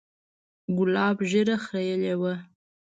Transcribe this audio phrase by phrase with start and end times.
[0.77, 2.33] ګلاب ږيره خرييلې وه.